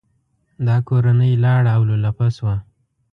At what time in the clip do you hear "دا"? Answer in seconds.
0.67-0.75